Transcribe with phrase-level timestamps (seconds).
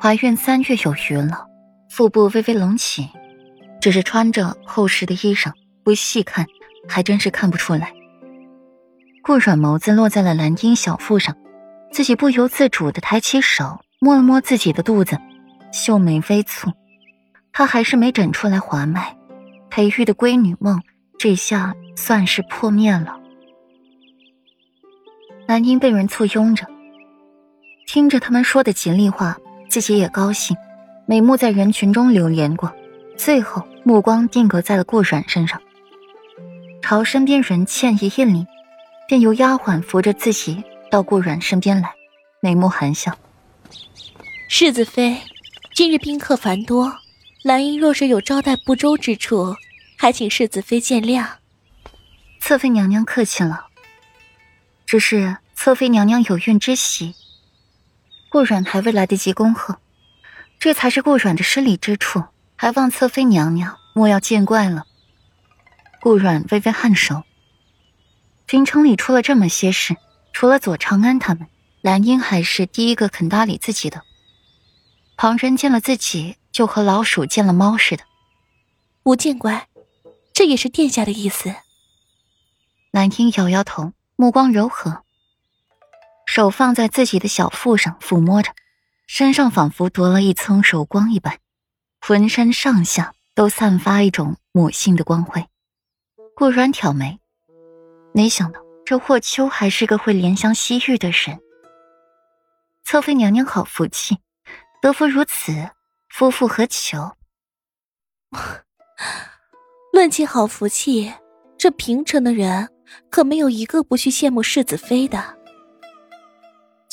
[0.00, 1.46] 怀孕三月有余了，
[1.88, 3.08] 腹部微微隆起，
[3.80, 5.52] 只是穿着厚实的衣裳，
[5.82, 6.46] 不细看
[6.86, 7.92] 还真是看不出来。
[9.22, 11.34] 顾软眸子落在了蓝英小腹上，
[11.90, 15.18] 自己不由自主的抬起手摸了摸自己的肚子，
[15.72, 16.70] 秀眉微蹙，
[17.50, 19.16] 她还是没整出来滑脉，
[19.70, 20.82] 培育的闺女梦
[21.18, 23.18] 这下算是破灭了。
[25.46, 26.66] 蓝英被人簇拥着，
[27.86, 29.38] 听着他们说的吉利话。
[29.74, 30.56] 自己也高兴，
[31.04, 32.72] 美目在人群中流连过，
[33.16, 35.60] 最后目光定格在了顾软身上，
[36.80, 38.46] 朝身边人歉意一礼，
[39.08, 41.92] 便由丫鬟扶着自己到顾软身边来，
[42.38, 43.18] 美目含笑
[44.48, 45.18] ：“世子妃，
[45.74, 46.94] 今日宾客繁多，
[47.42, 49.56] 兰英若是有招待不周之处，
[49.98, 51.26] 还请世子妃见谅。”
[52.38, 53.66] 侧妃娘娘客气了，
[54.86, 57.12] 只是侧妃娘娘有孕之喜。
[58.34, 59.78] 顾软还未来得及恭贺，
[60.58, 62.24] 这才是顾软的失礼之处，
[62.56, 64.86] 还望侧妃娘娘莫要见怪了。
[66.00, 67.22] 顾软微微颔首。
[68.48, 69.96] 京城里出了这么些事，
[70.32, 71.46] 除了左长安他们，
[71.80, 74.02] 兰英还是第一个肯搭理自己的。
[75.16, 78.02] 旁人见了自己，就和老鼠见了猫似的。
[79.04, 79.68] 不见怪，
[80.32, 81.54] 这也是殿下的意思。
[82.90, 85.03] 兰英摇摇头，目光柔和。
[86.26, 88.52] 手放在自己的小腹上抚摸着，
[89.06, 91.38] 身上仿佛多了一层柔光一般，
[92.00, 95.46] 浑身上下都散发一种母性的光辉。
[96.34, 97.20] 顾软挑眉，
[98.12, 101.40] 没想到这霍秋还是个会怜香惜玉的人。
[102.84, 104.18] 侧妃娘娘好福气，
[104.82, 105.70] 得福如此，
[106.08, 107.12] 夫复何求？
[109.92, 111.14] 论起好福气，
[111.56, 112.68] 这平城的人
[113.10, 115.38] 可没有一个不去羡慕世子妃的。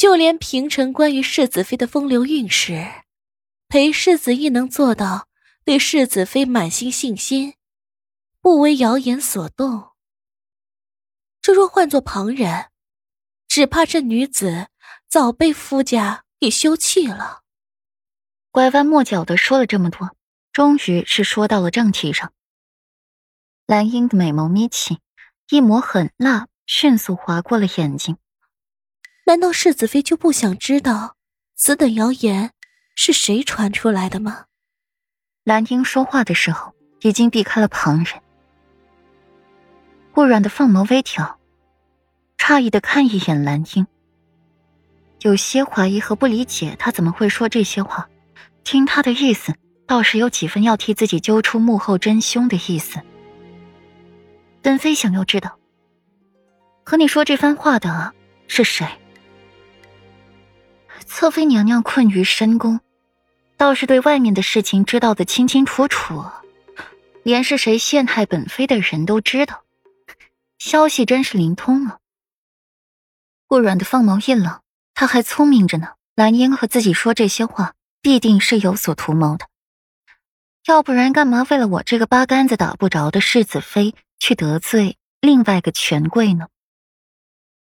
[0.00, 2.90] 就连平城关于世子妃的风流韵事，
[3.68, 5.28] 裴世子亦能做到
[5.62, 7.52] 对世子妃满心信心，
[8.40, 9.90] 不为谣言所动。
[11.42, 12.70] 这若换做旁人，
[13.46, 14.68] 只怕这女子
[15.06, 17.42] 早被夫家给休弃了。
[18.50, 20.16] 拐弯抹角的说了这么多，
[20.50, 22.32] 终于是说到了正题上。
[23.66, 25.00] 蓝英的美眸眯起，
[25.50, 28.16] 一抹狠辣迅速划过了眼睛。
[29.30, 31.14] 难道世子妃就不想知道
[31.54, 32.50] 此等谣言
[32.96, 34.46] 是谁传出来的吗？
[35.44, 38.20] 兰英说话的时候已经避开了旁人。
[40.10, 41.38] 顾软的凤眸微挑，
[42.38, 43.86] 诧异的看一眼兰英，
[45.20, 48.08] 有些怀疑和不理解他怎么会说这些话。
[48.64, 49.54] 听他的意思，
[49.86, 53.00] 倒是有几分要替自己揪出幕后真凶的意思。
[54.60, 55.56] 本妃想要知道，
[56.84, 58.12] 和你说这番话的
[58.48, 58.84] 是谁？
[61.12, 62.78] 侧妃娘娘困于深宫，
[63.56, 66.24] 倒是对外面的事情知道的清清楚楚，
[67.24, 69.64] 连是谁陷害本妃的人都知道，
[70.58, 71.98] 消息真是灵通啊！
[73.48, 74.60] 顾软的凤眸一冷，
[74.94, 75.94] 他还聪明着呢。
[76.14, 79.46] 蓝英和自己说这些话，必定是有所图谋的，
[80.66, 86.46] 要不然干嘛为了我这个八竿子打不着的世子妃，去得罪另外个权贵呢？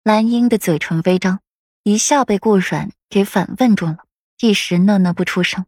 [0.03, 1.39] 蓝英的嘴唇微张。
[1.87, 3.99] 一下被顾软给反问住了，
[4.41, 5.65] 一时讷讷不出声。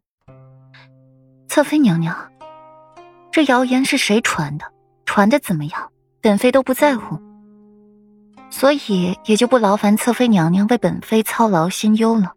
[1.47, 2.29] 侧妃娘娘，
[3.31, 4.65] 这谣言是谁传的？
[5.05, 5.91] 传的怎么样？
[6.19, 7.17] 本妃都不在乎，
[8.49, 12.33] 所以也就不劳烦侧妃娘娘为本妃操劳心忧了。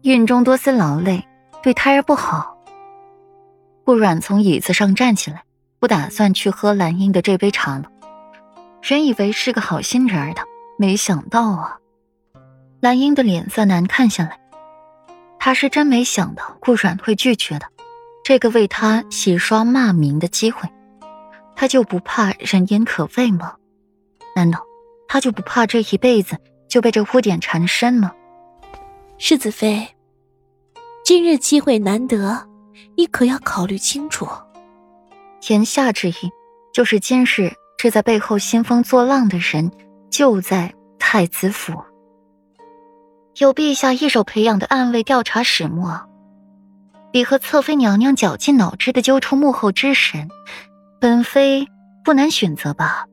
[0.00, 1.28] 孕中多思劳累，
[1.62, 2.56] 对胎儿不好。
[3.84, 5.44] 顾软从椅子上站起来，
[5.78, 7.90] 不打算去喝兰英的这杯茶了。
[8.88, 10.40] 原以为是个好心人儿的，
[10.78, 11.76] 没想到啊。
[12.82, 14.40] 蓝英的脸色难看下来，
[15.38, 17.66] 她是真没想到顾软会拒绝的，
[18.24, 20.68] 这个为他洗刷骂名的机会，
[21.54, 23.54] 他就不怕人言可畏吗？
[24.34, 24.60] 难道
[25.06, 26.36] 他就不怕这一辈子
[26.68, 28.10] 就被这污点缠身吗？
[29.16, 29.86] 世子妃，
[31.04, 32.48] 今日机会难得，
[32.96, 34.26] 你可要考虑清楚。
[35.48, 36.32] 言下之意，
[36.74, 39.70] 就是今日这在背后兴风作浪的人
[40.10, 41.80] 就在太子府。
[43.36, 46.06] 有陛下一手培养的暗卫调查始末，
[47.10, 50.28] 比和侧妃娘娘绞尽脑汁的揪出幕后之神，
[51.00, 51.66] 本妃
[52.04, 53.06] 不难选择吧。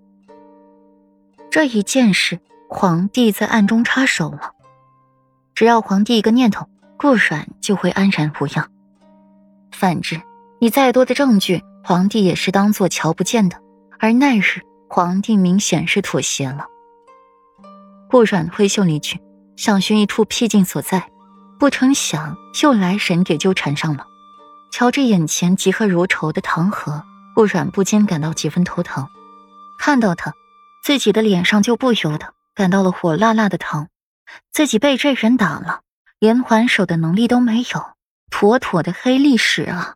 [1.49, 4.51] 这一件事，皇帝在暗中插手了。
[5.55, 6.67] 只要皇帝一个念头，
[6.97, 8.69] 顾软就会安然无恙。
[9.71, 10.21] 反之，
[10.59, 13.57] 你再多的证据，皇帝也是当做瞧不见的。
[13.99, 16.65] 而那日，皇帝明显是妥协了。
[18.09, 19.17] 顾软挥袖离去。
[19.59, 21.11] 想寻一处僻静所在，
[21.59, 24.07] 不成想又来神给纠缠上了。
[24.71, 27.03] 瞧着眼前嫉恨如仇的唐河，
[27.35, 29.09] 不软不禁感到几分头疼。
[29.77, 30.31] 看到他，
[30.81, 33.89] 自己的脸上就不由得感到了火辣辣的疼。
[34.49, 35.81] 自己被这人打了，
[36.19, 37.91] 连还手的能力都没有，
[38.31, 39.95] 妥妥的黑历史啊！